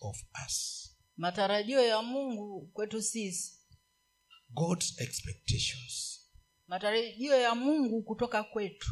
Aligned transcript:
of 0.00 0.16
us. 0.46 0.86
matarajio 1.16 1.82
ya 1.86 2.02
mungu 2.02 2.70
kwetu 2.72 3.02
sisi 3.02 3.52
God's 4.50 5.00
expectations. 5.00 6.20
matarajio 6.66 7.40
ya 7.40 7.54
mungu 7.54 8.02
kutoka 8.02 8.42
kwetu 8.44 8.90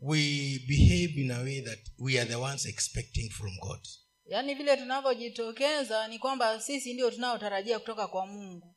We 0.00 0.58
behave 0.68 1.20
in 1.22 1.30
a 1.30 1.40
way 1.42 1.60
that 1.62 1.78
we 1.98 2.20
are 2.20 2.28
the 2.30 2.36
ones 2.36 2.66
expecting 2.66 3.30
from 3.30 3.58
God. 3.60 3.80
yaani 4.26 4.54
vile 4.54 4.76
tunavyojitokeza 4.76 6.08
ni 6.08 6.18
kwamba 6.18 6.60
sisi 6.60 6.94
ndio 6.94 7.10
tunaotarajia 7.10 7.78
kutoka 7.78 8.08
kwa 8.08 8.26
mungu 8.26 8.76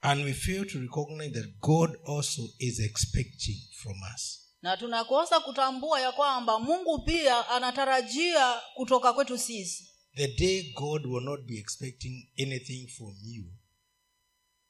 And 0.00 0.24
we 0.24 0.34
fail 0.34 0.66
to 0.66 0.78
recognize 0.80 1.30
that 1.40 1.58
God 1.60 1.90
also 2.06 2.42
is 2.58 2.80
expecting 2.80 3.56
from 3.82 3.96
us. 4.14 4.40
na 4.62 4.76
tunakosa 4.76 5.40
kutambua 5.40 6.00
ya 6.00 6.12
kwamba 6.12 6.58
mungu 6.58 6.98
pia 7.04 7.48
anatarajia 7.48 8.60
kutoka 8.74 9.12
kwetu 9.12 9.38
sisi 9.38 9.93
The 10.16 10.28
day 10.28 10.72
God 10.76 11.06
will 11.06 11.24
not 11.24 11.40
be 11.46 11.58
expecting 11.58 12.28
anything 12.38 12.88
from 12.88 13.14
you, 13.22 13.44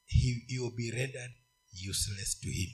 he, 0.05 0.45
you 0.47 0.63
will 0.63 0.75
be 0.75 0.91
rendered 0.91 1.31
useless 1.71 2.39
to 2.39 2.49
Him. 2.49 2.69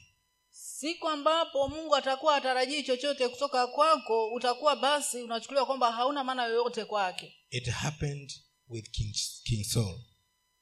siku 0.50 1.10
ambapo 1.10 1.68
mungu 1.68 1.96
atakuwa 1.96 2.36
atarajii 2.36 2.84
chochote 2.84 3.28
kutoka 3.30 3.68
kwako 3.68 4.34
utakuwa 4.34 4.76
basi 4.76 5.22
unachukuliwa 5.24 5.66
kwamba 5.66 5.92
hauna 5.92 6.24
maana 6.24 6.46
yoyote 6.46 6.86
kwake 6.86 7.34
It 7.50 7.68
happened 7.70 8.34
with 8.68 8.90
King, 8.92 9.14
King 9.44 9.64
Saul. 9.64 10.00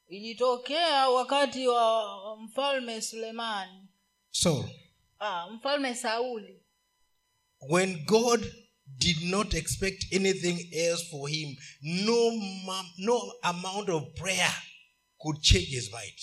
ilitokea 0.08 1.08
wakati 1.08 1.68
wa 1.68 2.36
mfalme 2.36 3.02
sulemani 3.02 3.88
Saul, 4.30 4.64
ah, 5.18 5.50
mfalme 5.50 5.94
sauli 5.94 6.62
when 7.68 8.04
God 8.04 8.54
did 8.98 9.22
not 9.22 9.54
expect 9.54 10.12
anything 10.12 10.68
else 10.74 11.04
for 11.10 11.28
him, 11.30 11.56
no, 11.82 12.32
no 12.98 13.32
amount 13.42 13.88
of 13.88 14.02
prayer 14.14 14.52
could 15.18 15.40
change 15.42 15.66
his 15.68 15.90
mind. 15.92 16.18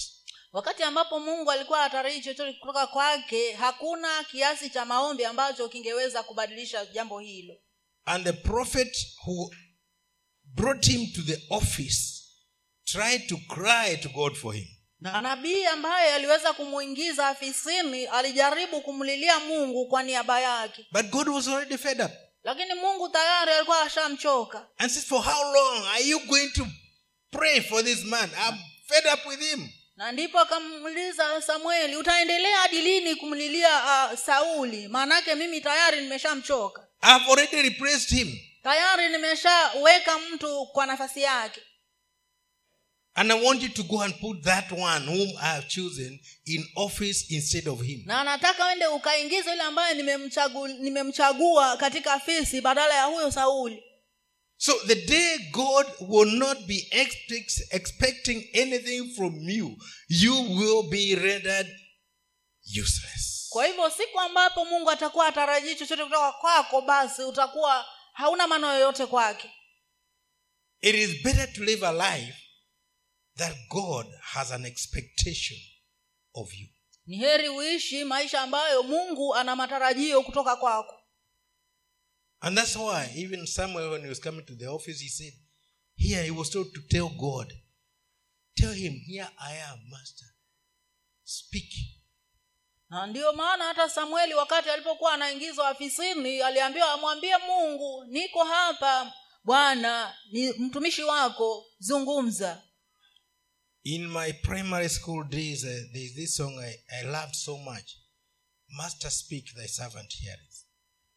wakati 0.53 0.83
ambapo 0.83 1.19
mungu 1.19 1.51
alikuwa 1.51 1.83
atarajii 1.83 2.21
chochote 2.21 2.53
kutoka 2.53 2.87
kwake 2.87 3.53
hakuna 3.53 4.23
kiasi 4.23 4.69
cha 4.69 4.85
maombi 4.85 5.25
ambacho 5.25 5.69
kingeweza 5.69 6.23
kubadilisha 6.23 6.85
jambo 6.85 7.19
hilo 7.19 7.55
And 8.05 8.23
the 8.23 8.33
prophet 8.33 8.97
who 9.25 9.51
brought 10.43 10.85
him 10.87 11.07
to 11.13 11.21
the 11.21 11.41
office 11.49 12.23
tried 12.85 13.27
to 13.27 13.37
cry 13.37 13.97
to 13.97 14.09
God 14.09 14.35
for 14.35 14.53
him. 14.55 14.67
na 14.99 15.21
nabii 15.21 15.63
ambaye 15.65 16.13
aliweza 16.13 16.53
kumwingiza 16.53 17.27
afisini 17.27 18.05
alijaribu 18.05 18.81
kumlilia 18.81 19.39
mungu 19.39 19.87
kwa 19.87 20.03
niaba 20.03 20.39
yake 20.41 20.85
But 20.91 21.05
God 21.09 21.27
was 21.27 21.47
already 21.47 21.77
fed 21.77 22.01
up. 22.01 22.11
Lakini 22.47 22.73
mungu 22.73 23.09
tayari 23.09 23.51
alikuwa 23.51 23.81
ashamchoka 23.81 24.67
And 24.77 24.91
says, 24.91 25.05
For 25.05 25.21
how 25.23 25.53
long 25.53 25.83
are 25.87 26.03
you 26.03 26.19
going 26.19 26.49
to 26.55 26.65
pray 27.31 27.59
for 27.61 27.83
this 27.83 28.03
man? 28.05 28.29
I'm 28.47 28.57
fed 28.87 29.05
up 29.13 29.25
with 29.25 29.39
him. 29.51 29.69
na 29.95 30.11
ndipo 30.11 30.39
akamuuliza 30.39 31.41
samueli 31.41 31.95
utaendelea 31.95 32.57
hadi 32.57 32.81
lini 32.81 33.15
kumlilia 33.15 33.69
uh, 34.11 34.19
sauli 34.19 34.87
maanake 34.87 35.35
mimi 35.35 35.61
tayari 35.61 36.01
nimeshamchoka 36.01 36.87
I've 37.01 37.31
already 37.31 37.61
replaced 37.61 38.09
him. 38.17 38.37
tayari 38.63 39.09
nimeshaweka 39.09 40.19
mtu 40.19 40.65
kwa 40.65 40.85
nafasi 40.85 41.21
yake 41.21 41.61
And 43.19 43.31
I 43.31 43.35
want 43.43 43.63
you 43.63 43.69
to 43.69 43.83
go 43.83 44.01
and 44.01 44.13
put 44.21 44.43
that 44.43 44.71
one 44.71 45.01
whom 45.07 45.29
I 45.41 45.55
have 45.55 45.67
chosen 45.67 46.19
in 46.45 46.63
office 46.75 47.25
instead 47.31 47.67
of 47.67 47.81
him. 47.81 48.03
na 48.05 48.23
nataka 48.23 48.65
wende 48.65 48.87
ukaingiza 48.87 49.51
yule 49.51 49.61
ambaye 49.63 49.93
nimemchagu, 49.95 50.67
nimemchagua 50.67 51.77
katika 51.77 52.13
afisi 52.13 52.61
badala 52.61 52.93
ya 52.93 53.03
huyo 53.03 53.31
sauli 53.31 53.83
So 54.59 54.73
the 54.87 54.95
day 54.95 55.37
God 55.51 55.85
will 55.99 56.31
not 56.37 56.57
be 56.67 56.87
expect, 56.91 57.73
expecting 57.73 58.49
anything 58.53 59.15
from 59.15 59.49
you, 59.49 59.77
you 60.09 60.33
will 60.57 60.83
be 60.89 61.15
rendered 61.15 61.67
useless. 62.81 63.47
kwa 63.49 63.65
hivyo 63.67 63.89
siku 63.89 64.19
ambapo 64.19 64.65
mungu 64.65 64.89
atakuwa 64.91 65.27
atarajii 65.27 65.75
chochote 65.75 66.03
kutoka 66.03 66.31
kwako 66.31 66.81
basi 66.81 67.21
utakuwa 67.23 67.85
hauna 68.13 68.47
maana 68.47 68.73
yoyote 68.73 69.05
kwake 69.05 69.51
It 70.81 70.95
is 70.95 71.23
better 71.23 71.53
to 71.53 71.63
live 71.63 71.87
a 71.87 71.91
life 72.15 72.33
that 73.37 73.55
God 73.69 74.07
has 74.21 74.51
an 74.51 74.65
expectation 74.65 75.57
of 76.35 76.53
you. 76.53 76.67
ni 77.05 77.17
heri 77.17 77.49
uishi 77.49 78.03
maisha 78.03 78.41
ambayo 78.41 78.83
mungu 78.83 79.35
ana 79.35 79.55
matarajio 79.55 80.23
kutoka 80.23 80.55
kwako 80.55 80.93
And 82.39 82.57
that's 82.57 82.75
why 82.75 83.09
even 83.15 83.47
Samuel, 83.47 83.89
when 83.91 84.01
he 84.01 84.09
was 84.09 84.19
coming 84.19 84.45
to 84.45 84.55
the 84.55 84.67
office, 84.67 85.01
he 85.01 85.09
said, 85.09 85.33
Here 85.95 86.23
he 86.23 86.29
was 86.31 86.49
told 86.51 86.71
to 86.73 86.81
tell 86.81 87.09
God, 87.09 87.51
Tell 88.55 88.73
him, 88.73 88.93
Here 89.07 89.27
I 89.39 89.53
am, 89.71 89.79
Master. 89.89 90.25
Speak. 91.23 91.73
na 92.89 93.07
ndiyo 93.07 93.33
maana 93.33 93.63
hata 93.65 93.89
samueli 93.89 94.33
wakati 94.33 94.69
alipokuwa 94.69 95.13
anaingizwa 95.13 95.67
afisini 95.69 96.41
aliambiwa 96.41 96.91
amwambie 96.91 97.37
mungu 97.37 98.05
niko 98.05 98.43
hapa 98.43 99.13
bwana 99.43 100.17
ni 100.31 100.51
mtumishi 100.51 101.03
wako 101.03 101.65
zungumza 101.79 102.61
In 103.95 104.09
my 104.09 104.33
primary 104.43 104.89
school 104.89 105.23
days, 105.23 105.63
uh, 105.63 105.69
there's 105.93 106.13
this 106.13 106.35
song 106.35 106.59
I, 106.59 106.73
I 106.99 107.09
loved 107.09 107.35
so 107.35 107.57
much. 107.57 107.95
Master, 108.77 109.09
speak, 109.09 109.45
thy 109.55 109.65
servant 109.67 110.11
heareth. 110.11 110.63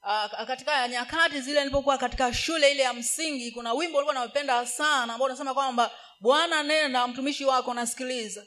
Uh, 0.03 0.47
katika 0.47 0.89
nyakati 0.89 1.41
zile 1.41 1.61
nilipokuwa 1.61 1.99
katika 1.99 2.35
shule 2.35 2.71
ile 2.71 2.83
ya 2.83 2.93
msingi 2.93 3.51
kuna 3.53 3.73
wimbo 3.73 3.99
ulikuwa 3.99 4.15
naupenda 4.15 4.67
sana 4.67 5.13
ambao 5.15 5.27
unasema 5.27 5.55
kwamba 5.55 5.91
bwana 6.21 6.63
nena 6.63 7.09
mtumishi 7.09 7.45
wako 7.45 7.75
nasikiliza 7.75 8.47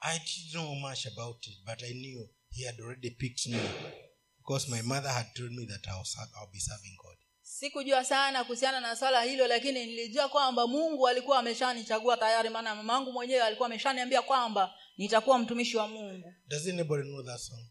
I 0.00 0.18
didn't 0.18 0.50
know 0.50 0.74
much 0.74 1.06
about 1.06 1.46
it, 1.46 1.64
but 1.64 1.82
I 1.82 1.92
knew 1.92 2.28
he 2.50 2.66
had 2.66 2.80
already 2.80 3.10
picked 3.10 3.46
me 3.46 3.60
because 4.38 4.70
my 4.70 4.82
mother 4.82 5.10
had 5.10 5.26
told 5.34 5.52
me 5.52 5.66
that 5.66 5.86
I'll, 5.86 6.04
I'll 6.40 6.52
be 6.52 6.58
serving 6.60 6.96
God. 7.02 7.16
Sikujua 7.62 8.04
sana 8.04 8.44
kuhusiana 8.44 8.80
na 8.80 8.96
swala 8.96 9.22
hilo 9.22 9.46
lakini 9.46 9.86
nilijua 9.86 10.28
kwamba 10.28 10.66
mungu 10.66 11.08
alikuwa 11.08 11.38
ameshanichagua 11.38 12.16
tayari 12.16 12.48
maana 12.48 12.74
mamangu 12.74 13.12
mwenyewe 13.12 13.42
alikuwa 13.42 13.66
ameshaniambia 13.66 14.22
kwamba 14.22 14.74
nitakuwa 14.96 15.38
mtumishi 15.38 15.76
wa 15.76 15.88
mungu 15.88 16.34
Does 16.46 16.66
anybody 16.66 17.02
know 17.02 17.22
that 17.22 17.40
song? 17.40 17.66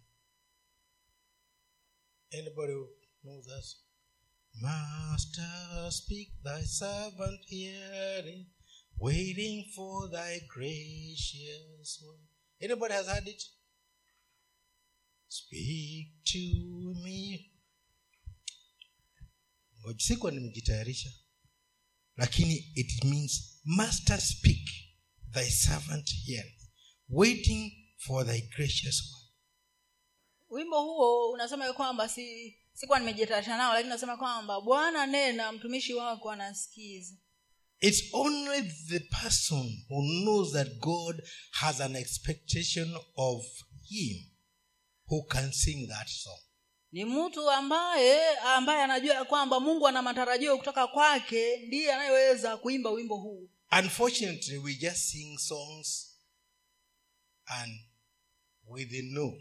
Anybody 2.34 2.74
know 3.22 3.42
that 3.42 3.64
song? 3.64 3.82
Master, 4.54 5.92
speak 5.92 6.30
thy 6.44 6.64
servant 6.66 7.46
hearing, 7.48 8.46
waiting 9.00 9.66
for 9.76 10.12
thy 10.12 10.40
gracious 10.48 12.02
word. 12.02 12.20
Anybody 12.62 12.94
has 12.94 13.08
heard 13.08 13.28
it? 13.28 13.44
Speak 15.28 16.24
to 16.24 16.40
me. 17.04 17.51
Sikuwa 19.98 20.32
nimejitayarisha. 20.32 21.12
Lakini 22.18 22.56
it 22.76 23.04
means 23.04 23.60
master 23.64 24.22
speak 24.22 24.70
thy 25.34 25.50
servant 25.50 26.10
heareth 26.26 26.62
waiting 27.10 27.72
for 27.98 28.26
thy 28.26 28.42
gracious 28.42 29.02
word. 29.14 29.32
Wimbo 30.50 30.82
huo 30.82 31.32
unasema 31.32 31.74
kwamba 31.74 32.10
si 32.10 32.58
sikuwa 32.74 33.00
nimejitayarisha 33.00 33.58
nao 33.58 33.74
lakini 33.74 33.92
unasema 33.92 34.18
kwamba 34.18 34.62
bwana 34.62 35.06
nena 35.06 35.52
mtumishi 35.52 35.94
wako 35.94 36.32
anasikiza. 36.32 37.16
It's 37.80 38.04
only 38.14 38.62
the 38.88 39.00
person 39.00 39.86
who 39.90 40.02
knows 40.24 40.52
that 40.54 40.78
God 40.80 41.22
has 41.52 41.82
an 41.82 41.96
expectation 41.96 42.96
of 43.16 43.46
him 43.90 44.18
who 45.08 45.24
can 45.24 45.52
sing 45.52 45.88
that 45.88 46.08
song. 46.08 46.40
Ni 46.92 47.06
mtu 47.06 47.52
ambaye 47.52 48.38
ambaye 48.38 48.84
anajua 48.84 49.16
ya 49.16 49.26
kwamba 49.26 49.60
mungu 49.60 49.88
ana 49.88 50.02
matarajio 50.02 50.58
kutoka 50.58 50.88
kwake 50.88 51.58
ndiye 51.58 51.94
anayeweza 51.94 52.58
kuimba 52.58 52.90
wimbo 52.90 53.18
huu 53.18 53.50
Unfortunately, 53.80 54.58
we 54.58 54.76
just 54.76 54.98
sing 54.98 55.38
songs 55.38 56.18
and 57.46 57.80
with 58.68 58.92
no 59.04 59.34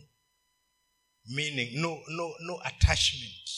meaning, 1.27 1.81
no, 1.81 2.01
no, 2.09 2.35
no 2.41 2.61
attachment. 2.65 3.51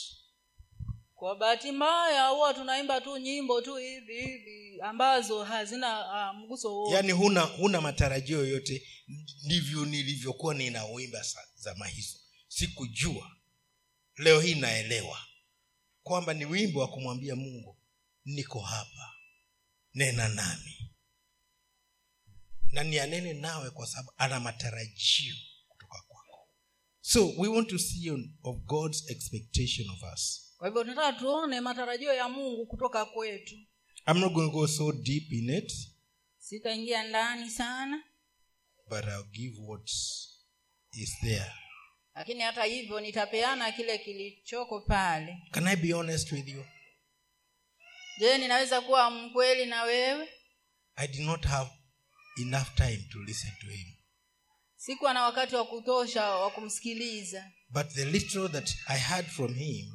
kwa 1.15 1.37
bahati 1.37 1.73
mbaya 1.73 2.29
huwa 2.29 2.55
tunaimba 2.55 3.01
tu 3.01 3.19
nyimbo 3.19 3.61
tu 3.61 3.77
hivi 3.77 4.21
hivi 4.21 4.81
ambazo 4.81 5.45
hazina 5.45 6.07
uh, 6.33 6.39
mguso 6.39 6.87
Yaani 6.93 7.13
huna, 7.13 7.41
huna 7.41 7.81
matarajio 7.81 8.39
yoyote. 8.39 8.89
Ndivyo 9.45 9.85
nilivyokuwa 9.85 10.55
ninauimba 10.55 11.25
zama 11.55 11.87
hizo, 11.87 12.19
sikujua. 12.49 13.31
Leo 14.17 14.41
hii 14.41 14.55
naelewa 14.55 15.19
kwamba 16.03 16.35
ni 16.35 16.45
wimbo 16.45 16.81
wa 16.81 16.89
kumwambia 16.89 17.37
Mungu, 17.37 17.79
niko 18.25 18.61
hapa, 18.61 19.15
nena 19.95 20.29
nami 20.29 20.91
na 22.73 22.85
nianene 22.85 23.33
nawe, 23.33 23.71
kwa 23.71 23.87
sababu 23.87 24.13
ana 24.17 24.41
matarajio 24.41 25.35
kutoka 25.69 26.03
kwako. 26.09 26.49
So 27.01 27.35
we 27.39 27.49
want 27.49 27.69
to 27.69 27.79
see 27.79 28.11
of 28.43 28.57
God's 28.65 29.11
expectation 29.11 29.91
of 29.91 30.03
us. 30.15 30.53
kwa 30.57 30.69
hivyo 30.69 30.83
tunataka 30.85 31.19
tuone 31.19 31.61
matarajio 31.61 32.13
ya 32.15 32.29
mungu 32.29 32.67
kutoka 32.67 33.05
kwetu 33.05 33.55
I'm 34.07 34.19
not 34.19 34.33
going 34.33 34.47
to 34.47 34.53
go 34.53 34.67
so 34.69 34.93
deep 34.93 35.33
in 35.33 35.51
it, 35.51 35.73
sitaingia 36.39 37.03
ndani 37.09 37.51
sana 37.51 38.03
but 38.89 39.05
I'll 39.05 39.31
give 39.33 39.57
what 39.61 39.91
is 40.93 41.19
there. 41.21 41.53
Lakini 42.15 42.41
hata 42.41 42.65
hivyo 42.65 43.01
nitapeana 43.01 43.73
kile 43.73 43.99
kilichoko 43.99 44.81
pale 44.81 45.39
Can 45.51 45.67
I 45.69 45.77
be 45.77 45.93
honest 45.95 46.33
with 46.33 46.49
you? 46.49 46.65
je 48.19 48.39
ninaweza 48.39 48.81
kuwa 48.81 49.11
mkweli 49.11 49.67
na 49.67 49.83
wewe 49.83 50.29
I 50.97 51.09
did 51.09 51.21
not 51.21 51.45
have 51.47 51.71
enough 52.41 52.75
time 52.75 53.09
to 53.13 53.19
listen 53.19 53.51
to 53.61 53.67
him. 53.67 53.87
sikuwa 54.77 55.15
na 55.15 55.23
wakati 55.23 55.55
wa 55.55 55.65
kutosha 55.67 56.25
wa 56.31 56.51
kumsikiliza 56.51 57.51
But 57.71 57.89
the 57.89 58.05
little 58.05 58.49
that 58.49 58.71
I 58.87 58.99
heard 58.99 59.27
from 59.27 59.55
him, 59.55 59.87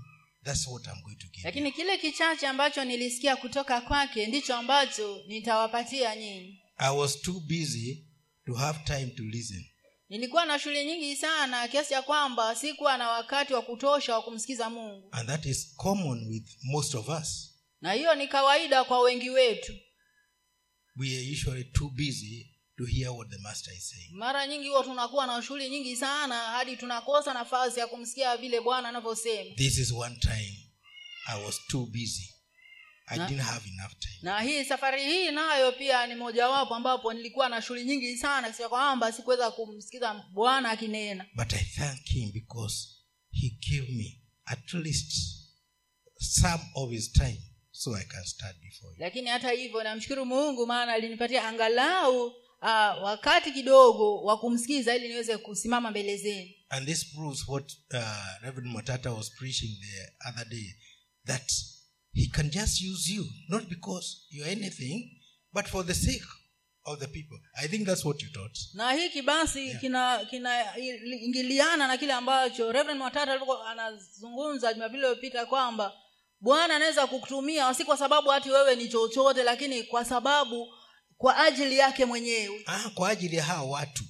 that's 0.43 0.67
what 0.67 0.87
I'm 0.87 1.01
going 1.03 1.15
to 1.15 1.27
give. 1.27 1.43
lakini 1.43 1.71
kile 1.71 1.97
kichache 1.97 2.47
ambacho 2.47 2.83
nilisikia 2.85 3.35
kutoka 3.35 3.81
kwake 3.81 4.27
ndicho 4.27 4.55
ambacho 4.55 5.23
nitawapatia 5.27 6.15
nyinyi 6.15 6.61
I 6.77 6.95
was 6.97 7.21
too 7.21 7.39
busy 7.39 8.07
to 8.45 8.53
have 8.53 8.79
time 8.85 9.05
to 9.05 9.23
listen. 9.23 9.65
Nilikuwa 10.09 10.45
na 10.45 10.59
shule 10.59 10.85
nyingi 10.85 11.15
sana 11.15 11.67
kiasi 11.67 11.89
cha 11.89 12.01
kwamba 12.01 12.55
sikuwa 12.55 12.97
na 12.97 13.09
wakati 13.09 13.53
wa 13.53 13.61
kutosha 13.61 14.13
wa 14.15 14.21
kumsikiza 14.21 14.69
mungu 14.69 15.07
And 15.11 15.29
that 15.29 15.45
is 15.45 15.75
common 15.75 16.27
with 16.27 16.43
most 16.63 16.95
of 16.95 17.09
us. 17.09 17.53
na 17.81 17.93
hiyo 17.93 18.15
ni 18.15 18.27
kawaida 18.27 18.83
kwa 18.83 18.99
wengi 19.01 19.29
wetu 19.29 19.73
We 20.99 21.07
are 21.17 21.31
usually 21.31 21.63
too 21.63 21.89
busy 21.89 22.47
to 22.77 22.85
hear 22.85 23.09
what 23.11 23.29
the 23.29 23.37
master 23.37 23.73
is 23.73 23.89
saying. 23.89 24.09
mara 24.13 24.47
nyingi 24.47 24.67
huwa 24.67 24.83
tunakuwa 24.83 25.27
na 25.27 25.41
shughuli 25.41 25.69
nyingi 25.69 25.95
sana 25.95 26.35
hadi 26.43 26.77
tunakosa 26.77 27.33
nafasi 27.33 27.79
ya 27.79 27.87
kumsikia 27.87 28.37
vile 28.37 28.61
bwana 28.61 28.89
anavyosema 28.89 29.55
This 29.55 29.77
is 29.77 29.91
one 29.91 30.15
time 30.15 30.63
I 31.27 31.43
was 31.45 31.59
too 31.67 31.85
busy. 31.85 32.33
I 33.09 33.17
Na- 33.17 33.27
didn't 33.27 33.43
have 33.45 33.69
enough 33.69 33.91
time. 33.99 34.17
na 34.21 34.41
hii 34.41 34.63
safari 34.65 35.03
hii 35.05 35.31
nayo 35.31 35.71
pia 35.71 36.07
ni 36.07 36.15
mojawapo 36.15 36.75
ambapo 36.75 37.13
nilikuwa 37.13 37.49
na 37.49 37.61
shughuli 37.61 37.85
nyingi 37.85 38.17
sana 38.17 38.47
kiasi 38.47 38.63
kwamba 38.69 39.11
sikuweza 39.11 39.51
kumsikiza 39.51 40.25
bwana 40.33 40.69
akinena 40.69 41.25
But 41.35 41.53
I 41.53 41.63
thank 41.63 42.01
him 42.05 42.31
because 42.31 42.87
he 43.31 43.49
gave 43.69 43.91
me 43.91 44.21
at 44.45 44.73
least 44.73 45.11
some 46.19 46.63
of 46.75 46.89
his 46.91 47.11
time 47.11 47.37
so 47.71 47.95
I 47.95 48.03
can 48.03 48.23
start 48.25 48.55
before 48.61 48.91
you. 48.93 48.99
lakini 48.99 49.29
hata 49.29 49.51
hivyo 49.51 49.83
namshukuru 49.83 50.25
mungu 50.25 50.67
maana 50.67 50.93
alinipatia 50.93 51.47
angalau 51.47 52.25
uh, 52.27 52.33
wakati 53.03 53.51
kidogo 53.51 54.23
wa 54.23 54.39
kumsikiza 54.39 54.95
ili 54.95 55.07
niweze 55.07 55.37
kusimama 55.37 55.91
mbele 55.91 56.17
zenu 56.17 56.49
And 56.69 56.87
this 56.87 57.05
proves 57.15 57.47
what 57.47 57.71
uh, 57.93 57.99
Reverend 58.41 58.73
Matata 58.73 59.11
was 59.11 59.31
preaching 59.31 59.69
the 59.81 60.29
other 60.29 60.45
day 60.49 60.73
that 61.25 61.51
he 62.13 62.27
can 62.27 62.49
just 62.49 62.81
use 62.81 63.13
you, 63.13 63.25
not 63.49 63.67
because 63.69 64.25
you're 64.29 64.51
anything, 64.51 65.11
but 65.53 65.67
for 65.67 65.85
the 65.85 65.93
sake 65.93 66.23
of 66.85 66.99
the 66.99 67.07
people. 67.07 67.37
I 67.61 67.67
think 67.67 67.85
that's 67.85 68.05
what 68.05 68.21
you 68.23 68.29
taught. 68.33 68.57
na 68.73 68.91
hiki 68.93 69.21
basi 69.21 69.67
Yeah. 69.67 69.79
kina 69.81 70.25
kinaingiliana 70.25 71.87
na 71.87 71.97
kile 71.97 72.13
ambacho 72.13 72.71
reverend 72.71 73.01
watata 73.01 73.31
alivyokuwa 73.31 73.71
anazungumza 73.71 74.73
jumapili 74.73 74.97
iliyopita 74.99 75.45
kwamba 75.45 75.93
bwana 76.39 76.75
anaweza 76.75 77.07
kukutumia 77.07 77.73
si 77.73 77.85
kwa 77.85 77.97
sababu 77.97 78.29
hati 78.29 78.49
wewe 78.49 78.75
ni 78.75 78.89
chochote 78.89 79.43
lakini 79.43 79.83
kwa 79.83 80.05
sababu 80.05 80.67
kwa 81.17 81.37
ajili 81.37 81.77
yake 81.77 82.05
mwenyewe 82.05 82.63
Ah, 82.65 82.89
kwa 82.89 83.09
ajili 83.09 83.35
ya 83.35 83.43
hawa 83.43 83.69
watu 83.69 84.03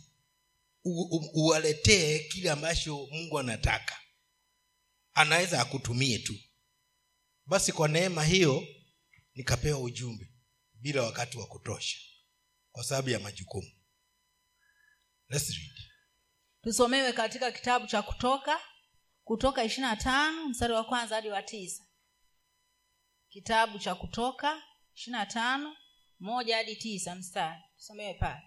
uwaletee 1.33 2.19
kile 2.19 2.49
ambacho 2.51 3.07
mungu 3.11 3.39
anataka 3.39 3.97
anaweza 5.13 5.61
akutumie 5.61 6.19
tu 6.19 6.35
basi 7.47 7.71
kwa 7.73 7.87
neema 7.87 8.23
hiyo 8.23 8.67
nikapewa 9.35 9.79
ujumbe 9.79 10.31
bila 10.73 11.03
wakati 11.03 11.37
wa 11.37 11.47
kutosha 11.47 11.97
kwa 12.71 12.83
sababu 12.83 13.09
ya 13.09 13.19
majukumu. 13.19 13.71
Let's 15.29 15.49
read. 15.49 15.71
tusomewe 16.61 17.13
katika 17.13 17.51
kitabu 17.51 17.87
cha 17.87 18.01
kutoka 18.01 18.59
kutoka 19.23 19.63
ishiri 19.63 19.81
na 19.81 19.95
tano 19.95 20.49
mstari 20.49 20.73
wa 20.73 20.83
kwanza 20.83 21.15
hadi 21.15 21.29
wa 21.29 21.43
tisa. 21.43 21.83
Kitabu 23.29 23.79
cha 23.79 23.95
kutoka 23.95 24.63
ishiri 24.95 25.11
na 25.11 25.25
tano 25.25 25.77
moja 26.19 26.57
hadi 26.57 26.75
tisa 26.75 27.15
mstari. 27.15 27.61
Tusomewe 27.77 28.13
pale 28.13 28.41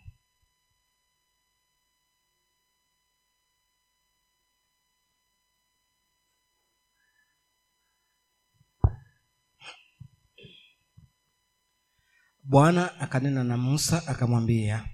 bwana 12.55 13.00
akanena 13.00 13.44
na 13.44 13.56
musa 13.56 14.02
akamwambia 14.06 14.85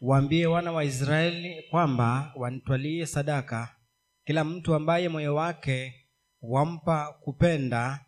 waambie 0.00 0.46
wana 0.46 0.72
wa 0.72 0.84
israeli 0.84 1.62
kwamba 1.70 2.32
wanitwalie 2.36 3.06
sadaka. 3.06 3.76
Kila 4.24 4.44
mtu 4.44 4.74
ambaye 4.74 5.08
moyo 5.08 5.34
wake 5.34 6.06
wampa 6.42 7.12
kupenda 7.12 8.04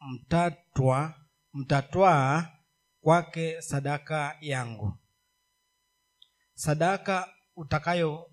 mtatwa 0.00 1.14
mtatwaa 1.52 2.48
kwake 3.00 3.62
sadaka 3.62 4.36
yangu. 4.40 4.92
Sadaka 6.54 7.28
utakayo 7.56 8.30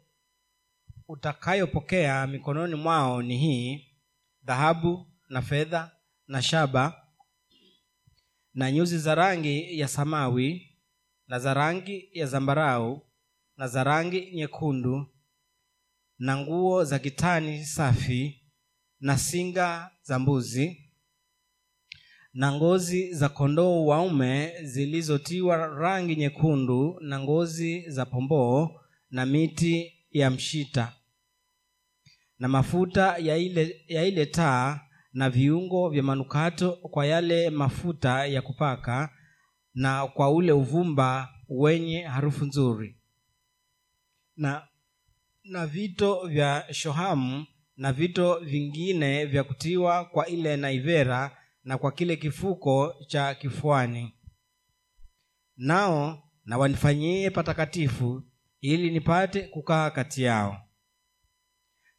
utakayopokea 1.07 2.27
mikononi 2.27 2.75
mwao 2.75 3.21
ni 3.21 3.37
hii 3.37 3.87
dhahabu 4.43 5.07
na 5.29 5.41
fedha 5.41 5.91
na 6.27 6.41
shaba 6.41 7.02
na 8.53 8.71
nyuzi 8.71 8.97
za 8.97 9.15
rangi 9.15 9.79
ya 9.79 9.87
samawi 9.87 10.77
na 11.27 11.39
za 11.39 11.53
rangi 11.53 12.09
ya 12.11 12.25
zambarau 12.27 13.01
na 13.57 13.67
za 13.67 13.83
rangi 13.83 14.31
nyekundu 14.35 15.05
na 16.19 16.37
nguo 16.37 16.83
za 16.83 16.99
kitani 16.99 17.65
safi 17.65 18.41
na 18.99 19.17
singa 19.17 19.91
za 20.01 20.19
mbuzi 20.19 20.89
na 22.33 22.51
ngozi 22.51 23.13
za 23.13 23.29
kondoo 23.29 23.85
waume 23.85 24.53
zilizotiwa 24.63 25.57
rangi 25.67 26.15
nyekundu 26.15 26.97
na 27.01 27.19
ngozi 27.19 27.89
za 27.89 28.05
pomboo 28.05 28.79
na 29.09 29.25
miti 29.25 29.93
ya 30.11 30.29
mshita 30.29 30.93
na 32.39 32.47
mafuta 32.47 33.17
ya 33.17 33.37
ile, 33.37 33.83
ya 33.87 34.05
ile 34.05 34.25
taa 34.25 34.79
na 35.13 35.29
viungo 35.29 35.89
vya 35.89 36.03
manukato 36.03 36.71
kwa 36.71 37.05
yale 37.05 37.49
mafuta 37.49 38.25
ya 38.25 38.41
kupaka 38.41 39.09
na 39.73 40.07
kwa 40.07 40.29
ule 40.29 40.51
uvumba 40.51 41.29
wenye 41.49 42.01
harufu 42.01 42.45
nzuri. 42.45 42.97
Na 44.35 44.67
na 45.43 45.67
vito 45.67 46.27
vya 46.27 46.65
shohamu 46.73 47.45
na 47.77 47.93
vito 47.93 48.39
vingine 48.39 49.25
vya 49.25 49.43
kutiwa 49.43 50.05
kwa 50.05 50.27
ile 50.27 50.57
naivera 50.57 51.37
na 51.63 51.77
kwa 51.77 51.91
kile 51.91 52.15
kifuko 52.15 52.95
cha 53.07 53.35
kifuani. 53.35 54.13
Nao 55.57 56.23
na 56.45 56.57
wanifanyie 56.57 57.29
patakatifu 57.29 58.23
ili 58.61 58.91
nipate 58.91 59.41
kukaa 59.41 59.89
kati 59.89 60.23
yao 60.23 60.62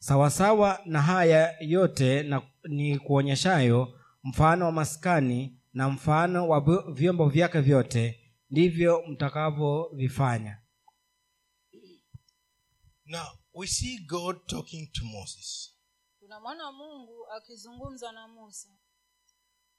sawasawa 0.08 0.80
na 0.84 1.02
haya 1.02 1.56
yote 1.60 2.22
na 2.22 2.42
ni 2.68 2.98
kuonyeshayo 2.98 4.00
mfano 4.24 4.64
wa 4.64 4.72
maskani 4.72 5.60
na 5.72 5.88
mfano 5.88 6.48
wa 6.48 6.60
vyombo 6.92 7.28
vyake 7.28 7.60
vyote 7.60 8.20
ndivyo 8.50 9.02
mtakavyovifanya 9.08 10.60
Now, 13.06 13.26
we 13.54 13.66
see 13.66 13.98
God 14.06 14.46
talking 14.46 14.92
to 14.92 15.04
Moses. 15.04 15.74
tunamwona 16.20 16.72
mungu 16.72 17.26
akizungumza 17.36 18.12
na 18.12 18.28
musa 18.28 18.68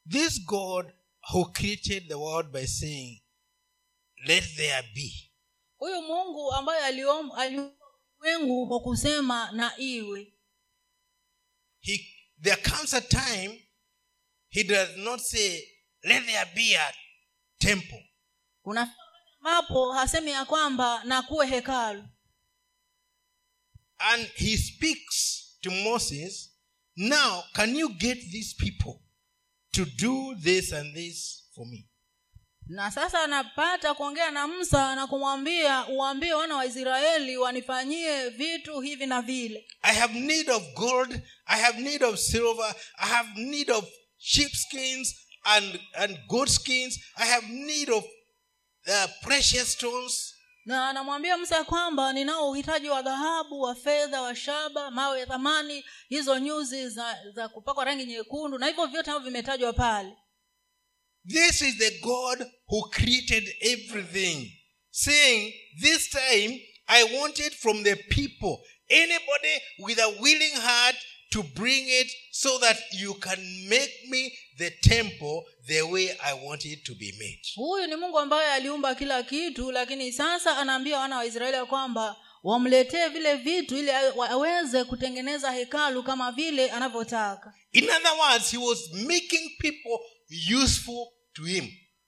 This 0.10 0.46
God 0.46 0.94
who 1.34 1.46
created 1.46 2.08
the 2.08 2.14
world 2.16 2.52
by 2.52 2.66
saying, 2.68 3.22
Let 4.28 4.44
there 4.56 4.84
be. 4.96 5.32
huyu 5.78 6.02
mungu 6.02 6.52
ambaye 6.54 6.86
aliumba 6.86 7.48
ulimwengu 8.30 8.68
kwa 8.68 8.80
kusema 8.80 9.52
na 9.52 9.78
iwe 9.78 10.32
He, 11.80 12.00
there 12.42 12.62
comes 12.62 12.94
a 12.94 13.02
time 13.02 13.62
he 14.50 14.64
does 14.64 14.98
not 14.98 15.20
say, 15.22 15.62
Let 16.04 16.26
there 16.26 16.52
be 16.56 16.76
a 16.76 16.94
temple. 17.60 18.04
kuna 18.64 18.96
ambapo 19.40 19.94
hasemi 19.94 20.32
ya 20.32 20.46
kwamba 20.46 21.04
na 21.04 21.22
kuwe 21.22 21.48
hekalu 21.48 22.04
And 23.98 24.28
he 24.36 24.58
speaks 24.58 25.46
to 25.62 25.72
Moses, 25.72 26.52
Now, 26.98 27.44
can 27.54 27.76
you 27.76 27.90
get 27.90 28.18
these 28.32 28.54
people 28.56 29.02
to 29.74 29.86
do 29.86 30.36
this 30.36 30.72
and 30.74 30.94
this 30.96 31.44
for 31.56 31.66
me? 31.66 31.88
Na 32.68 32.92
sasa 32.92 33.22
anapata 33.24 33.94
kuongea 33.94 34.32
na 34.32 34.48
musa 34.48 34.96
na 34.96 35.08
kumwambia 35.08 35.88
uwaambie 35.88 36.34
wana 36.34 36.56
wa 36.56 36.66
israeli 36.66 37.38
wanifanyie 37.38 38.30
vitu 38.30 38.80
hivi 38.80 39.06
na 39.06 39.22
vile 39.22 39.68
I 39.82 39.96
have 39.96 40.20
need 40.20 40.50
of 40.50 40.64
gold. 40.74 41.22
I 41.46 41.62
have 41.62 41.82
need 41.82 42.04
of 42.04 42.20
silver. 42.20 42.76
I 42.98 43.08
have 43.10 43.30
need 43.42 43.70
of 43.72 43.86
sheepskins. 44.18 45.16
and, 45.46 45.80
and 45.94 46.18
goat 46.28 46.50
skins. 46.50 46.98
I 47.18 47.26
have 47.26 47.48
need 47.50 47.90
of 47.90 48.04
uh, 48.88 49.08
precious 49.22 49.74
stones. 49.74 50.32
na 50.66 50.90
anamwambia 50.90 51.38
musa 51.38 51.64
kwamba 51.64 52.14
ninao 52.14 52.50
uhitaji 52.50 52.90
wa 52.90 53.02
dhahabu 53.02 53.62
wa 53.62 53.76
fedha 53.76 54.22
wa 54.22 54.36
shaba 54.36 54.92
mawe 54.92 55.20
ya 55.20 55.26
thamani 55.26 55.86
hizo 56.10 56.40
nyuzi 56.40 56.90
za, 56.90 57.18
za 57.36 57.50
kupakwa 57.50 57.86
rangi 57.86 58.06
nyekundu 58.06 58.58
na 58.58 58.68
hivyo 58.68 58.86
vyote 58.86 59.12
ambavyo 59.12 59.32
vimetajwa 59.32 59.74
pale 59.74 60.18
This 61.28 61.62
is 61.62 61.78
the 61.78 61.92
God 62.04 62.46
who 62.70 62.82
created 62.92 63.44
everything, 63.62 64.52
saying, 64.92 65.54
This 65.82 66.10
time 66.10 66.60
I 66.88 67.04
want 67.04 67.40
it 67.40 67.54
from 67.54 67.84
the 67.84 67.96
people. 68.10 68.60
Anybody 68.90 69.56
with 69.80 69.98
a 70.00 70.16
willing 70.22 70.54
heart 70.56 70.96
to 71.32 71.44
bring 71.44 71.86
it 71.88 72.12
so 72.32 72.60
that 72.60 72.78
you 72.94 73.14
can 73.16 73.40
make 73.70 73.92
me 74.10 74.32
the 74.60 74.72
temple 74.84 75.44
the 75.68 75.82
way 75.82 76.12
I 76.24 76.34
want 76.34 76.66
it 76.66 76.86
to 76.86 76.96
be 76.96 77.12
made. 77.20 77.42
huyu 77.56 77.88
ni 77.88 77.96
mungu 77.96 78.20
ambaye 78.20 78.52
aliumba 78.52 78.96
kila 78.96 79.24
kitu 79.24 79.72
lakini 79.72 80.12
sasa 80.14 80.58
anaambia 80.58 80.98
wana 81.00 81.18
wa 81.18 81.26
israeli 81.26 81.58
ya 81.58 81.66
kwamba 81.66 82.16
wamletee 82.50 83.08
vile 83.08 83.36
vitu 83.36 83.78
ili 83.78 83.92
awe- 83.92 84.30
aweze 84.30 84.84
kutengeneza 84.84 85.52
hekalu 85.52 86.04
kama 86.04 86.32
vile 86.32 86.72
anavyotaka 86.72 87.54
In 87.72 87.84
other 87.90 88.12
words, 88.20 88.52
he 88.52 88.58
was 88.58 88.80
making 88.94 89.58
people 89.58 90.00
useful 90.64 91.08
to 91.34 91.44
him. 91.44 91.68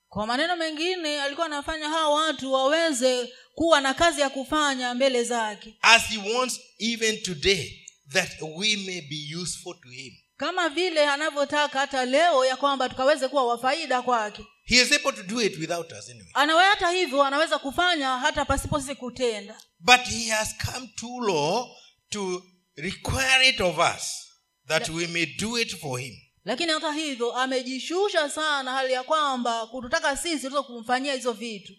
kwa 0.10 0.28
maneno 0.28 0.56
mengine 0.56 1.22
alikuwa 1.22 1.46
anafanya 1.46 1.90
hawa 1.90 2.16
watu 2.16 2.54
waweze 2.54 3.34
kuwa 3.56 3.82
na 3.82 3.94
kazi 3.94 4.22
ya 4.22 4.30
kufanya 4.30 4.94
mbele 4.94 5.24
zake 5.24 5.78
As 5.82 6.02
he 6.10 6.18
wants 6.34 6.60
even 6.80 7.22
today 7.22 7.86
that 8.14 8.32
we 8.42 8.76
may 8.78 9.02
be 9.02 9.36
useful 9.42 9.76
to 9.84 9.90
him. 9.90 10.14
kama 10.38 10.70
vile 10.70 11.06
anavyotaka 11.08 11.80
hata 11.80 12.06
leo 12.06 12.46
ya 12.46 12.56
kwamba 12.58 12.90
tukaweze 12.90 13.28
kuwa 13.28 13.46
wafaida 13.48 14.02
kwake 14.02 14.46
He 14.70 14.76
is 14.82 14.92
able 14.92 15.12
to 15.14 15.24
do 15.24 15.40
it 15.42 15.58
without 15.60 15.92
us 15.92 16.10
anyway. 16.10 16.32
anawe 16.34 16.64
hata 16.66 16.90
hivyo 16.90 17.24
anaweza 17.24 17.60
kufanya 17.60 18.18
hata 18.18 18.46
pasipo 18.46 18.80
sisi 18.80 18.96
kutenda 18.96 19.62
But 19.80 20.02
he 20.02 20.30
has 20.30 20.56
come 20.58 20.88
too 20.96 21.20
low 21.20 21.68
to 22.10 22.44
require 22.76 23.50
it 23.50 23.62
of 23.62 23.78
us 23.78 24.28
that 24.68 24.90
we 24.90 25.08
may 25.08 25.26
do 25.26 25.58
it 25.58 25.76
for 25.80 26.00
him. 26.00 26.16
lakini 26.46 26.72
hata 26.72 26.92
hivyo 26.94 27.34
amejishusha 27.36 28.30
sana 28.30 28.72
hali 28.72 28.94
ya 28.94 29.04
kwamba 29.04 29.68
kututaka 29.68 30.18
sisi 30.18 30.48
tuweze 30.50 30.62
kumfanyia 30.68 31.14
hizo 31.14 31.34
vitu 31.34 31.74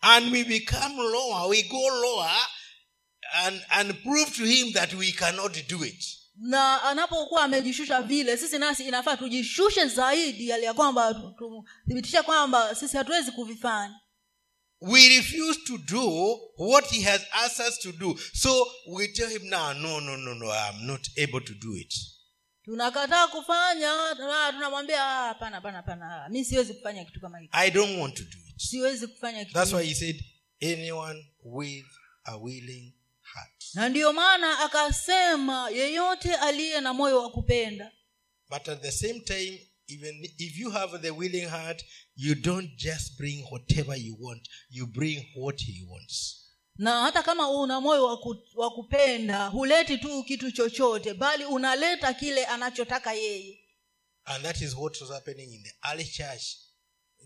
And 0.00 0.32
we 0.32 0.44
become 0.44 0.96
lower, 1.02 1.48
we 1.48 1.62
go 1.62 1.88
lower 1.90 2.46
and, 3.34 3.62
and 3.70 3.94
prove 4.02 4.30
to 4.36 4.44
him 4.44 4.72
that 4.72 4.92
we 4.94 5.12
cannot 5.12 5.56
do 5.68 5.84
it. 5.84 6.04
Na 6.42 6.82
anapokuwa 6.82 7.42
amejishusha 7.44 8.02
vile 8.02 8.36
sisi 8.36 8.58
nasi 8.58 8.84
inafaa 8.88 9.16
tujishushe 9.16 9.86
zaidi 9.86 10.50
hali 10.50 10.64
ya 10.64 10.74
kwamba 10.74 11.14
tu- 11.14 11.64
tuthibitishe 11.84 12.22
kwamba 12.22 12.74
sisi 12.74 12.96
hatuwezi 12.96 13.32
kuvifanya 13.32 13.98
We 14.84 15.08
refuse 15.08 15.60
to 15.66 15.78
do 15.78 16.40
what 16.58 16.90
he 16.90 17.00
has 17.02 17.22
asked 17.32 17.68
us 17.68 17.78
to 17.78 17.92
do. 17.92 18.18
So 18.34 18.66
we 18.88 19.08
tell 19.08 19.28
him 19.30 19.48
now, 19.48 19.72
no, 19.74 20.00
no, 20.00 20.16
no, 20.16 20.34
no, 20.34 20.50
I'm 20.50 20.86
not 20.86 21.08
able 21.18 21.40
to 21.40 21.54
do 21.54 21.76
it. 21.76 21.94
tunakataa 22.64 23.28
kufanya 23.28 23.92
tuna- 24.16 24.52
tunamwambia 24.52 25.06
"Ah, 25.06 25.26
hapana 25.28 25.56
hapana 25.56 25.76
hapana 25.76 26.28
mi 26.30 26.44
siwezi 26.44 26.74
kufanya 26.74 27.04
kitu 27.04 27.20
kama 27.20 27.38
hiki 27.38 27.50
I 27.52 27.70
don't 27.70 27.98
want 28.00 28.14
to 28.16 28.22
do 28.22 28.38
it. 28.48 28.60
siwezi 28.60 29.06
kufanya 29.06 29.44
kitu 29.44 29.54
That's 29.54 29.72
why 29.72 29.84
he 29.86 29.94
said, 29.94 30.24
anyone 30.62 31.32
with 31.44 31.86
a 32.24 32.36
willing 32.36 32.94
heart. 33.34 33.74
na 33.74 33.88
ndiyo 33.88 34.12
maana 34.12 34.58
akasema 34.58 35.70
yeyote 35.70 36.34
aliye 36.34 36.80
na 36.80 36.92
moyo 36.92 37.22
wa 37.22 37.30
kupenda 37.30 37.92
But 38.50 38.68
at 38.68 38.82
the 38.82 38.92
same 38.92 39.20
time, 39.20 39.68
even 39.86 40.24
if 40.38 40.58
you 40.58 40.70
have 40.70 40.98
the 40.98 41.10
willing 41.10 41.46
heart, 41.48 41.84
you 42.16 42.34
don't 42.34 42.70
just 42.76 43.16
bring 43.18 43.44
whatever 43.50 43.96
you 43.96 44.16
want, 44.20 44.48
you 44.70 44.86
bring 44.86 45.24
what 45.36 45.60
he 45.62 45.86
wants. 45.88 46.38
na 46.76 47.02
hata 47.02 47.22
kama 47.22 47.48
una 47.50 47.80
moyo 47.80 48.04
wa 48.54 48.70
kupenda 48.70 49.46
huleti 49.46 49.98
tu 49.98 50.22
kitu 50.24 50.50
chochote 50.52 51.14
bali 51.14 51.44
unaleta 51.44 52.14
kile 52.14 52.44
anachotaka 52.46 53.12
yeye 53.12 53.58
And 54.24 54.44
that 54.44 54.60
is 54.60 54.74
what 54.74 55.00
was 55.00 55.10
happening 55.10 55.52
in 55.54 55.62
the 55.62 55.72
early 55.90 56.04
church 56.04 56.56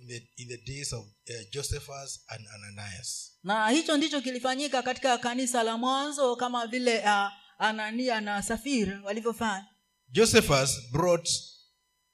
in 0.01 0.09
the, 0.09 0.29
in 0.37 0.49
the 0.49 0.57
days 0.57 0.93
of 0.93 1.05
uh, 1.05 1.35
Josephus 1.53 2.25
and 2.29 2.47
Ananias. 2.55 3.33
na 3.43 3.69
hicho 3.69 3.97
ndicho 3.97 4.21
kilifanyika 4.21 4.83
katika 4.83 5.19
kanisa 5.19 5.63
la 5.63 5.77
mwanzo 5.77 6.37
kama 6.37 6.67
vile 6.67 6.99
uh, 7.01 7.29
anania 7.59 8.21
na 8.21 8.43
safira 8.43 9.01
walivyofanya 9.05 9.67
Josephus 10.09 10.91
brought, 10.93 11.29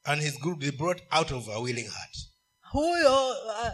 and 0.04 0.22
his 0.22 0.38
group, 0.40 0.60
they 0.60 0.70
brought 0.70 1.02
out 1.10 1.30
of 1.32 1.48
a 1.48 1.58
willing 1.58 1.88
heart. 1.88 2.16
huyo 2.60 3.28
uh, 3.28 3.68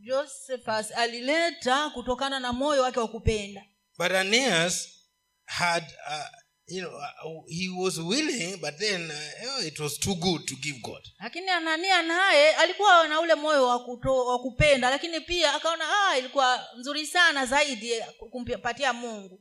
josephus 0.00 0.92
alileta 0.96 1.90
kutokana 1.90 2.40
na 2.40 2.52
moyo 2.52 2.82
wake 2.82 3.00
wa 3.00 3.08
kupenda 3.08 3.62
But 3.98 4.10
Aeneas 4.12 4.88
had, 5.44 5.84
uh, 6.08 6.26
you 6.66 6.80
know, 6.80 6.90
uh, 6.96 7.42
he 7.48 7.68
was 7.68 7.98
willing, 8.00 8.56
but 8.60 8.78
then 8.78 9.10
uh, 9.10 9.60
it 9.66 9.78
was 9.80 9.98
too 9.98 10.14
good 10.14 10.46
to 10.46 10.54
give 10.56 10.76
God. 10.82 11.02
lakini 11.20 11.48
anania 11.50 12.02
naye 12.02 12.54
alikuwa 12.54 13.08
na 13.08 13.20
ule 13.20 13.34
moyo 13.34 13.66
wa 14.26 14.38
kupenda 14.38 14.90
lakini 14.90 15.20
pia 15.20 15.54
akaona 15.54 15.84
ah, 16.08 16.18
ilikuwa 16.18 16.66
nzuri 16.78 17.06
sana 17.06 17.46
zaidi 17.46 17.92
kumpatia 18.30 18.92
mungu 18.92 19.40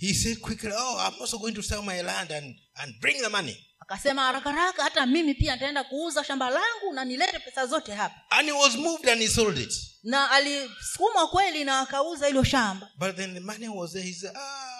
He 0.00 0.14
said 0.14 0.38
quickly, 0.40 0.70
Oh, 0.72 0.96
I'm 1.00 1.20
also 1.20 1.38
going 1.38 1.54
to 1.54 1.62
sell 1.62 1.82
my 1.82 2.00
land 2.02 2.30
and, 2.30 2.54
and 2.76 2.94
bring 3.00 3.20
the 3.22 3.28
money. 3.28 3.56
akasema 3.80 4.22
haraka 4.22 4.50
haraka 4.52 4.82
hata 4.82 5.06
mimi 5.06 5.34
pia 5.34 5.54
nitaenda 5.54 5.84
kuuza 5.84 6.24
shamba 6.24 6.50
langu 6.50 6.92
na 6.94 7.04
nilete 7.04 7.38
pesa 7.38 7.66
zote 7.66 7.92
hapa 7.94 8.14
And 8.30 8.46
he 8.48 8.52
was 8.52 8.76
moved 8.76 9.08
and 9.08 9.20
he 9.22 9.28
sold 9.28 9.58
it. 9.58 9.72
na 10.02 10.30
alisukumwa 10.30 11.28
kweli 11.28 11.64
na 11.64 11.80
akauza 11.80 12.26
hilo 12.26 12.44
shamba 12.44 12.90
But 12.98 13.16
then 13.16 13.34
the 13.34 13.40
money 13.40 13.68
was 13.68 13.92
there. 13.92 14.04
He 14.06 14.12
said, 14.12 14.32
Ah, 14.36 14.77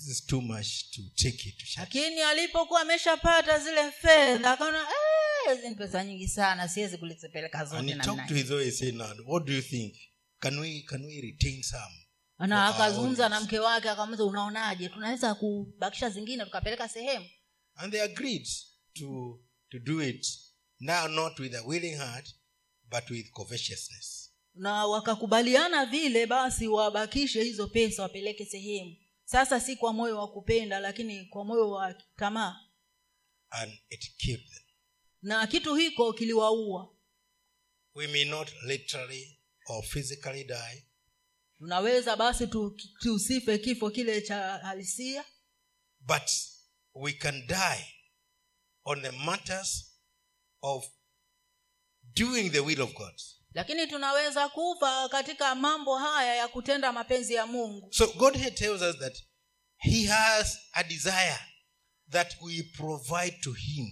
this 0.00 0.08
is 0.08 0.26
too 0.26 0.40
much 0.40 0.90
to 0.90 1.02
take 1.16 1.48
it 1.48 1.58
to 1.58 1.80
lakini 1.80 2.20
alipokuwa 2.22 2.80
ameshapata 2.80 3.58
zile 3.58 3.90
fedha 3.90 4.52
akaona 4.52 4.78
"Eh, 4.80 5.54
hizi 5.56 5.68
ni 5.68 5.74
pesa 5.74 6.04
nyingi 6.04 6.28
sana 6.28 6.68
siwezi 6.68 6.98
kulizipeleka 6.98 7.64
zote 7.64 7.82
he 7.82 7.88
namna 7.94 8.04
talked 8.04 8.28
to 8.28 8.34
hii." 8.34 8.40
his 8.42 8.50
wife, 8.50 8.64
he 8.64 8.70
said, 8.72 8.94
Now, 8.94 9.10
what 9.26 9.44
do 9.46 9.52
you 9.52 9.62
think? 9.62 9.94
Can 10.38 10.58
we 10.58 10.80
can 10.88 11.04
we 11.04 11.20
retain 11.20 11.62
some? 11.62 11.94
na 12.38 12.66
akazungumza 12.66 13.28
na 13.28 13.40
mke 13.40 13.58
wake 13.58 13.90
akamuza 13.90 14.24
unaonaje 14.24 14.88
tunaweza 14.88 15.34
kubakisha 15.34 16.10
zingine 16.10 16.44
tukapeleka 16.44 16.88
sehemu 16.88 17.26
And 17.74 17.92
they 17.92 18.02
agreed 18.02 18.46
to 18.94 19.38
to 19.70 19.78
do 19.78 20.02
it 20.02 20.26
now 20.80 21.08
not 21.08 21.38
with 21.38 21.54
a 21.54 21.62
willing 21.66 21.96
heart, 21.96 22.34
but 22.90 23.10
with 23.10 23.30
covetousness. 23.30 24.32
na 24.54 24.86
wakakubaliana 24.86 25.86
vile 25.86 26.26
basi 26.26 26.68
wabakishe 26.68 27.42
hizo 27.44 27.66
pesa 27.66 28.02
wapeleke 28.02 28.44
sehemu 28.46 28.96
sasa 29.30 29.60
si 29.60 29.76
kwa 29.76 29.92
moyo 29.92 30.18
wa 30.18 30.28
kupenda 30.32 30.80
lakini 30.80 31.24
kwa 31.26 31.44
moyo 31.44 31.70
wa 31.70 31.94
tamaa 32.16 32.60
And 33.50 33.72
it 33.90 34.16
killed 34.16 34.48
them. 34.48 34.62
na 35.22 35.46
kitu 35.46 35.74
hiko 35.74 36.12
kiliwaua 36.12 36.96
We 37.94 38.06
may 38.06 38.24
not 38.24 38.52
literally 38.66 39.40
or 39.66 39.84
physically 39.84 40.44
die, 40.44 40.86
tunaweza 41.58 42.16
basi 42.16 42.46
tu- 42.46 42.76
tusife 43.00 43.58
kifo 43.58 43.90
kile 43.90 44.22
cha 44.22 44.58
halisia 44.58 45.24
but 46.00 46.30
we 46.94 47.12
can 47.12 47.46
die 47.46 47.86
on 48.84 49.02
the 49.02 49.10
matters 49.10 49.98
of 50.62 50.84
doing 52.02 52.50
the 52.50 52.60
will 52.60 52.80
of 52.82 52.94
God. 52.94 53.20
Lakini 53.54 53.86
tunaweza 53.86 54.48
kufa 54.48 55.08
katika 55.08 55.54
mambo 55.54 55.98
haya 55.98 56.34
ya 56.34 56.48
kutenda 56.48 56.92
mapenzi 56.92 57.34
ya 57.34 57.46
mungu. 57.46 57.92
So 57.92 58.06
God 58.06 58.36
here 58.36 58.50
tells 58.50 58.82
us 58.82 58.98
that 58.98 59.22
He 59.76 60.06
has 60.06 60.58
a 60.72 60.82
desire 60.82 61.38
that 62.10 62.36
we 62.42 62.62
provide 62.62 63.36
to 63.42 63.52
Him 63.52 63.86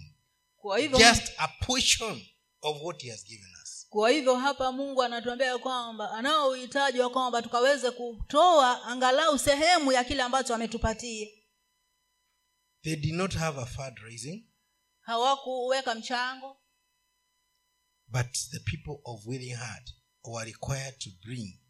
kwa 0.56 0.78
hivyo 0.78 0.98
just 0.98 1.32
a 1.38 1.48
portion 1.48 2.26
of 2.62 2.82
what 2.82 3.02
He 3.02 3.10
has 3.10 3.24
given 3.24 3.48
us. 3.62 3.86
kwa 3.88 4.10
hivyo 4.10 4.36
hapa 4.36 4.72
mungu 4.72 5.02
anatuambia 5.02 5.46
ya 5.46 5.58
kwamba 5.58 6.10
anao 6.10 6.48
uhitaji 6.48 7.00
wa 7.00 7.10
kwamba 7.10 7.42
tukaweze 7.42 7.90
kutoa 7.90 8.82
angalau 8.84 9.38
sehemu 9.38 9.92
ya 9.92 10.04
kile 10.04 10.22
ambacho 10.22 10.54
ametupatia. 10.54 11.28
They 12.82 12.96
did 12.96 13.14
not 13.14 13.34
have 13.34 13.60
a 13.60 13.66
fundraising, 13.66 14.44
hawakuweka 15.00 15.94
mchango 15.94 16.56
but 18.08 18.26
the 18.50 18.58
people 18.60 19.00
of 19.04 19.26
willing 19.26 19.54
heart 19.56 19.90
were 20.24 20.44
required 20.46 20.98
to 20.98 21.10
bring 21.24 21.60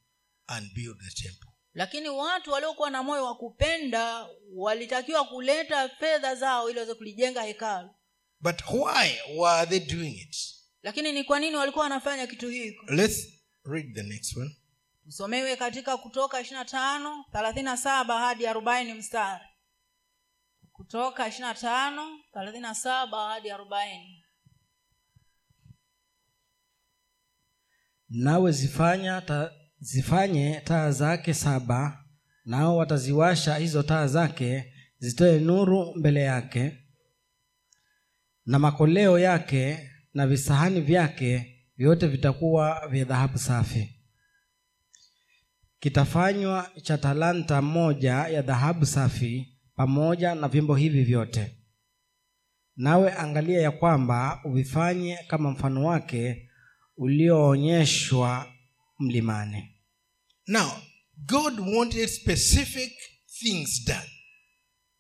and 0.47 0.73
build 0.75 0.99
the 0.99 1.23
temple. 1.23 1.51
lakini 1.75 2.09
watu 2.09 2.51
waliokuwa 2.53 2.91
na 2.91 3.03
moyo 3.03 3.25
wa 3.25 3.35
kupenda 3.37 4.29
walitakiwa 4.55 5.25
kuleta 5.25 5.89
fedha 5.89 6.35
zao 6.35 6.71
ili 6.71 6.79
waweze 6.79 6.95
kulijenga 6.95 7.43
hekalu 7.43 7.91
But 8.41 8.63
why 8.71 9.19
were 9.39 9.67
they 9.67 9.81
doing 9.81 10.15
it? 10.21 10.37
lakini 10.83 11.13
ni 11.13 11.25
kwa 11.25 11.41
nini 11.41 11.57
walikuwa 11.57 11.83
wanafanya 11.83 12.27
kitu 12.27 12.49
hiko 12.49 12.87
Let's 12.87 13.27
read 13.65 13.95
the 13.95 14.03
next 14.03 14.37
one. 14.37 14.57
usomewe 15.07 15.57
katika 15.57 15.97
kutoka 15.97 16.41
ishirina 16.41 16.65
tano 16.65 17.25
thelathini 17.33 17.65
na 17.65 17.77
saba 17.77 18.19
hadi 18.19 18.47
arobaini 18.47 18.95
mstari 18.95 19.45
kutoka 20.73 21.29
ishirina 21.29 21.55
tano 21.55 22.21
thelathini 22.33 22.63
na 22.63 22.75
saba 22.75 23.29
hadi 23.29 23.51
arobaini 23.51 24.18
nawe 28.09 28.53
zifanya 28.53 29.21
ta, 29.21 29.53
zifanye 29.81 30.61
taa 30.65 30.91
zake 30.91 31.35
saba 31.35 32.05
nao 32.45 32.77
wataziwasha 32.77 33.57
hizo 33.57 33.83
taa 33.83 34.07
zake 34.07 34.73
zitoe 34.99 35.41
nuru 35.41 35.95
mbele 35.97 36.21
yake 36.23 36.79
na 38.47 38.59
makoleo 38.59 39.19
yake 39.19 39.91
na 40.15 40.27
visahani 40.27 40.81
vyake 40.81 41.55
vyote 41.77 42.07
vitakuwa 42.07 42.89
vya 42.91 43.05
dhahabu 43.05 43.39
safi. 43.39 43.95
Kitafanywa 45.81 46.71
cha 46.83 46.99
talanta 46.99 47.63
moja 47.63 48.13
ya 48.15 48.43
dhahabu 48.43 48.87
safi 48.87 49.59
pamoja 49.75 50.35
na 50.35 50.49
vyombo 50.49 50.75
hivi 50.75 51.03
vyote. 51.05 51.55
Nawe 52.77 53.13
angalia 53.13 53.61
ya 53.61 53.71
kwamba 53.71 54.41
uvifanye 54.45 55.19
kama 55.29 55.51
mfano 55.51 55.85
wake 55.87 56.48
ulioonyeshwa 56.99 58.53
mlimani 58.99 59.75
Now, 60.47 60.71
God 61.27 61.61
wanted 61.61 62.09
specific 62.09 62.93
things 63.41 63.85
done. 63.85 64.11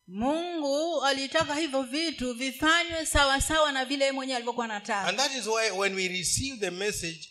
mungu 0.06 1.02
alitaka 1.04 1.54
hivyo 1.54 1.82
vitu 1.82 2.34
vifanywe 2.34 3.06
sawa 3.06 3.40
sawa 3.40 3.72
na 3.72 3.84
vile 3.84 3.96
mwenye 4.04 4.12
mwenyewe 4.12 4.36
alivyokuwa 4.36 4.64
anataka 4.64 5.04
And 5.08 5.18
that 5.18 5.34
is 5.34 5.46
why 5.46 5.70
when 5.78 5.94
we 5.94 6.08
receive 6.08 6.56
the 6.60 6.70
message 6.70 7.28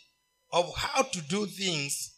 of 0.49 0.65
how 0.75 1.03
to 1.03 1.21
do 1.21 1.47
things, 1.47 2.11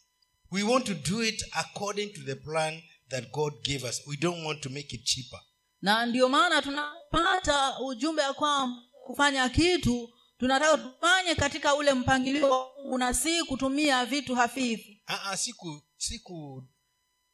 we 0.50 0.62
want 0.62 0.86
to 0.86 0.94
do 0.94 1.22
it 1.24 1.44
according 1.52 2.12
to 2.12 2.20
the 2.22 2.34
plan 2.34 2.82
that 3.08 3.30
God 3.32 3.52
gave 3.64 3.84
us. 3.88 4.06
We 4.06 4.16
don't 4.16 4.44
want 4.44 4.60
to 4.62 4.70
make 4.70 4.96
it 4.96 5.04
cheaper. 5.04 5.40
na 5.82 6.06
ndio 6.06 6.28
maana 6.28 6.62
tunapata 6.62 7.80
ujumbe 7.80 8.22
ya 8.22 8.32
kwamba 8.32 8.82
kufanya 9.06 9.48
kitu 9.48 10.10
tunataka 10.40 10.78
tufanye 10.78 11.34
katika 11.34 11.74
ule 11.74 11.94
mpangilio 11.94 12.50
wa 12.50 12.74
Mungu 12.82 12.98
na 12.98 13.14
si 13.14 13.42
kutumia 13.44 14.06
vitu 14.06 14.34
hafifu. 14.34 14.88
Ah, 15.06 15.36
siku 15.36 15.82
si 15.96 16.18
ku, 16.18 16.18
si 16.18 16.18
ku, 16.18 16.68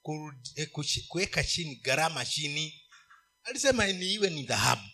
ku, 0.02 0.32
eh, 0.56 0.68
kuweka 1.08 1.44
chini 1.44 1.76
gharama 1.76 2.25
chini. 2.25 2.82
Alisema 3.42 3.86
ni 3.86 4.12
iwe 4.12 4.30
ni 4.30 4.42
dhahabu 4.42 4.88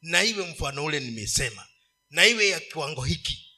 na 0.00 0.24
iwe 0.24 0.46
mfano 0.46 0.84
ule 0.84 1.00
nimesema 1.00 1.66
na 2.10 2.26
iwe 2.26 2.48
ya 2.48 2.60
kiwango 2.60 3.04
hiki. 3.04 3.48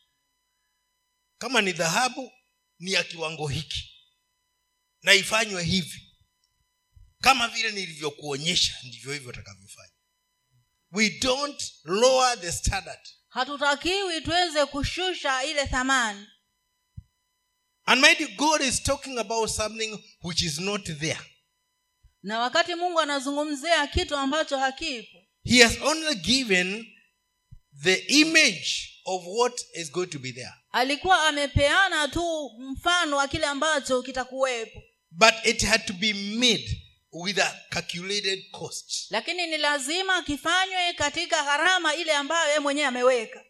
Kama 1.38 1.60
ni 1.62 1.72
dhahabu 1.72 2.32
ni 2.78 2.92
ya 2.92 3.04
kiwango 3.04 3.48
hiki. 3.48 3.90
Na 5.02 5.14
ifanywe 5.14 5.62
hivi. 5.64 6.16
Kama 7.20 7.48
vile 7.48 7.70
nilivyokuonyesha 7.70 8.74
ndivyo 8.82 9.12
hivyo 9.12 9.28
utakavyofanya. 9.28 9.92
We 10.92 11.10
don't 11.10 11.72
lower 11.84 12.40
the 12.40 12.52
standard 12.52 13.00
hatutakiwi 13.34 14.20
tuweze 14.20 14.66
kushusha 14.66 15.44
ile 15.44 15.66
thamani. 15.66 16.26
And 17.86 18.00
mighty 18.00 18.26
god 18.26 18.60
is 18.60 18.82
talking 18.82 19.18
about 19.18 19.50
something 19.50 19.98
which 20.22 20.42
is 20.42 20.58
not 20.58 20.84
there. 20.84 21.20
Na 22.22 22.38
wakati 22.38 22.74
mungu 22.74 23.00
anazungumzia 23.00 23.86
kitu 23.86 24.16
ambacho 24.16 24.58
hakipo 24.58 25.18
he 25.44 25.62
has 25.62 25.78
only 25.82 26.14
given 26.14 26.86
the 27.82 27.94
image 27.94 28.90
of 29.04 29.22
what 29.26 29.60
is 29.74 29.92
going 29.92 30.06
to 30.06 30.18
be 30.18 30.32
there. 30.32 30.54
alikuwa 30.72 31.26
amepeana 31.28 32.08
tu 32.08 32.50
mfano 32.58 33.16
wa 33.16 33.28
kile 33.28 33.46
ambacho 33.46 34.02
kitakuwepo. 34.02 34.82
But 35.10 35.34
it 35.44 35.62
had 35.64 35.84
to 35.86 35.92
be 35.92 36.12
made 36.14 36.83
with 37.14 37.38
a 37.38 37.54
calculated 37.70 38.50
cost. 38.52 39.10
Lakini 39.10 39.46
ni 39.46 39.56
lazima 39.58 40.22
kifanywe 40.22 40.92
katika 40.92 41.42
gharama 41.44 41.94
ile 41.94 42.12
ambayo 42.12 42.46
yeye 42.48 42.58
mwenyewe 42.60 42.86
ameweka. 42.86 43.44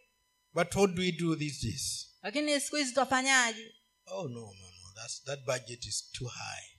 But 0.53 0.75
what 0.75 0.91
do 0.91 1.01
we 1.01 1.11
do 1.11 1.35
these 1.35 1.67
days? 1.67 2.07
Lakini 2.21 2.61
siku 2.61 2.75
hizi 2.75 2.93
twafanyaje? 2.93 3.75
Oh 4.05 4.27
no 4.27 4.39
no 4.39 4.51
no. 4.51 4.93
That's, 4.95 5.23
that 5.23 5.39
budget 5.45 5.85
is 5.85 6.11
too 6.11 6.27
high 6.27 6.74